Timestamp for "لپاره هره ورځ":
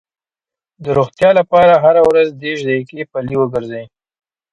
1.39-2.27